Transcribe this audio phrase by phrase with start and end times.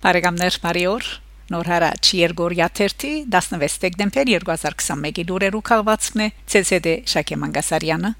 [0.00, 1.08] Բարեկամներ Մարիոր
[1.52, 6.28] Նոր հարաճ Երգորիա 30 16 դեկտեմբեր 2021-ի լուրերու քաղվածքն է
[6.60, 8.12] ՑՍԴ Շակե Մանգասարյանը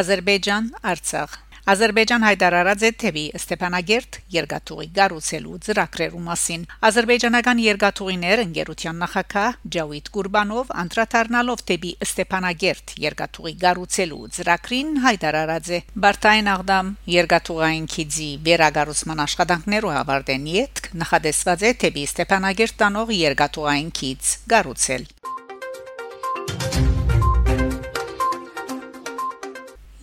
[0.00, 1.36] Ադրբեջան Արցախ
[1.66, 10.70] Ադրբեջան հայտարարած է թեւի Ստեփանագերտ երկաթուղի գառուցելու ծրագրերու մասին։ Ադրբեջանական երկաթուղիներ ընկերության նախակահ Ջավիդ Կուրբանով
[10.84, 15.82] անդրադառնալով թեւի Ստեփանագերտ երկաթուղի գառուցելու ծրագրին հայտարարած է.
[16.06, 24.34] Բարտային Աղդամ երկաթուղային քիզի վերագառուցման աշխատանքներով ավարտեն յետք նախադեсված է թեւի Ստեփանագերտ տանող երկաթուղային քիզ
[24.54, 25.10] գառուցել։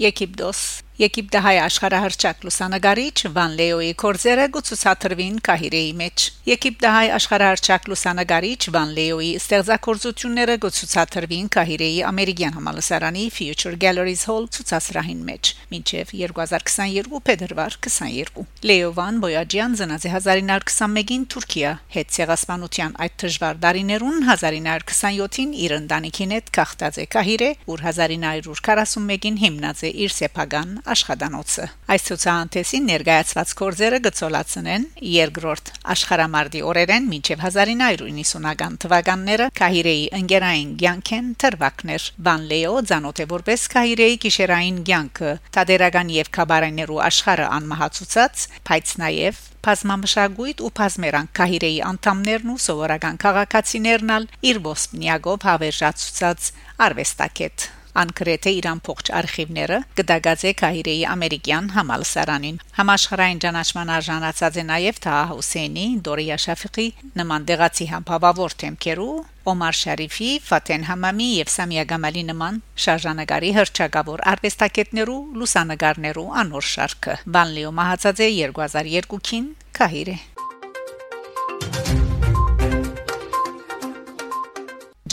[0.04, 0.60] Եգիպտոս
[0.94, 10.58] Եգիպտահայ աշխարհահռչակ լուսանգարիչ Վան Լեոյի կորձերը գուցուցաթրվին Կահիրեի մեջ Եգիպտահայ աշխարհահռչակ լուսանգարիչ Վան Լեոյի ստեղծագործությունները
[10.66, 19.80] գուցուցաթրվին Կահիրեի ամերիկյան համալսարանի Future Galleries Hall ցուցասրահին մեջ մինչև 2022 փետրվար 22 Լեովան Բոյաջյան
[19.82, 27.10] ծնած է 1921-ին Թուրքիա հետ ցեղասպանության այդ դժվար դարիներուն 1927-ին իր ընտանիքին հետ քաղտած է
[27.18, 36.62] Կահիրե որ 1941-ին հիմնած է իր սեփական աշխատանոցը։ Այս ցուցահանդեսին ներկայացված կորձերը գծոլացնեն երկրորդ աշխարհամարտի
[36.70, 45.34] օրերեն մինչև 1990-ական թվականները Կահիրեի ընկերային ցանկեն թրվակներ Բան Լեո ցանոթե որպես Կահիրեի գիշերային ցանկը
[45.58, 54.28] տադերական եւ կաբարեներու աշխարհը անմահացուցած բայց նաեւ բազմամշակույթ ու բազմերան Կահիրեի անդամներն ու սովորական քաղաքացիներն
[54.52, 56.52] իր ոսպնիագով հավերժացուցած
[56.88, 57.70] արվեստակետ
[58.02, 65.34] անկրեթե իրան փողջ արխիվները գդագած է Կահիրեի ամերիկյան համալսարանին համաշխարհային ճանաչման արժանացած է նաև Թահ
[65.34, 66.88] Հուսեյնի Դորիա Շաֆիղի
[67.22, 69.14] նման դեղացի համբավավոր թեմքերու
[69.54, 77.74] Օմար Շարիֆի, Ֆաթեն Համամի եւ Սամիա Գամալի նման շարժանագարի հրճակավոր արվեստագետներու լուսանգարներու անոր շարքը Բանլիո
[77.82, 79.50] մահացած է 2002-ին
[79.80, 80.18] Կահիրե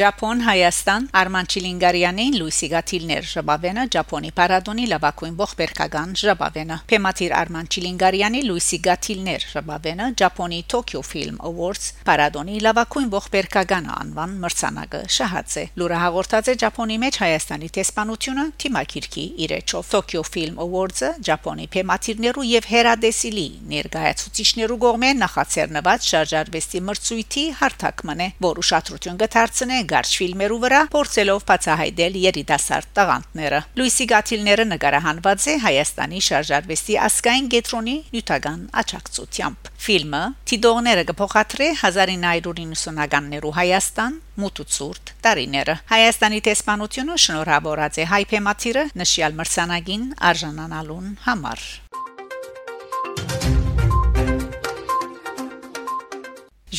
[0.01, 8.41] Ճապոն Հայաստան Արման Չիլինգարյանին Լուիսի Գաթիլներ Ժաբավենը Ճապոնի Պարադոնի լավակույն ողբերգական Ժաբավենը Փեմատիր Արման Չիլինգարյանի
[8.47, 16.01] Լուիսի Գաթիլներ Ժաբավենը Ճապոնի Tokyo Film Awards Պարադոնի լավակույն ողբերգական անվան մրցանակը շահած է լուրը
[16.01, 23.47] հաղորդած է Ճապոնի մեջ Հայաստանի տեսփանությունը Թիմակիրքի իրեչով Tokyo Film Awards-ը Ճապոնի Փեմատիրներու եւ հերադեսիլի
[23.77, 32.19] ներկայացուցիչներու կողմեն նախաձեռնված շարժարվեստի մրցույթի հարթակման է որ ուշադրություն կդարձնե գարշ ֆիլմերու վրա փորձելով բացահայտել
[32.25, 41.69] երիտասարդ տաղանդները։ Լուիսի Գաթիլները նկարահանված է Հայաստանի շարժարվեստի ասկային գետրոնի նյութական աճակցությամբ։ Ֆիլմը Տիդողները կփոխադրե
[41.81, 51.65] 1990-ականներու Հայաստան մուտուցուրտ տարիները Հայաստանի տեսփանությունը շնորհավորած է հայփեմաթիրը նշյալ մրցանակին արժանանալուն համար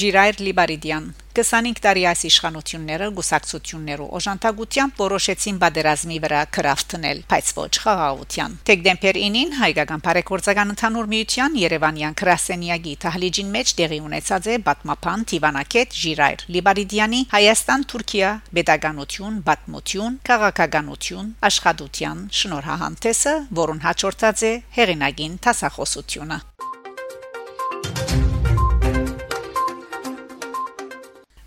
[0.01, 7.72] Ժիրայր Լիբարիդյան 25 տարի այս իշխանությունները գուսակցություններով օժանդակությամբ որոշեցին բادرազմի վրա քրավ տնել, բայց ոչ
[7.84, 15.25] խաղաղության։ Թեգդեմպեր 9-ին հայկական բարեգործական ընդհանուր միության Երևանյան Կրասենիագի Թահլիջին մեջ տեղի ունեցած է Բատմապան
[15.31, 26.41] Տիվանակետ Ժիրայր Լիբարիդյանի Հայաստան-Թուրքիա Պետականություն, Բատմություն, Քաղաքականություն, Աշխատության շնորհահանդեսը, որուն հաջորդած է հեղինակին տասախոսությունը։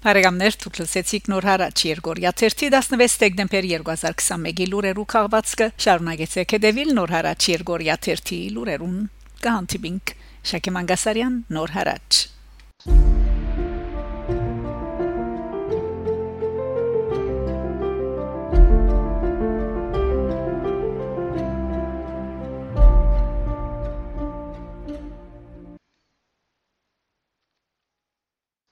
[0.05, 7.49] Բարեկամներ դուք լսեցիք նոր հարաճ Երգորիա 16 դեկտեմբեր 2021-ի լուրերու քաղվածքը շարունակեցեք հետևել նոր հարաճ
[7.55, 9.01] Երգորիա 30 լուրերուն
[9.49, 10.15] կհանդիպինք
[10.53, 12.21] Շակե Մանգասարյան նոր հարաճ